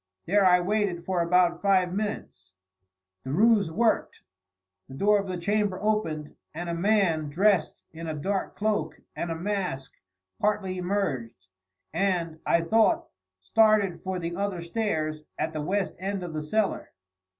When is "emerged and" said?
10.79-12.39